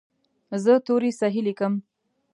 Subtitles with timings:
[0.63, 1.73] زه توري صحیح لیکم.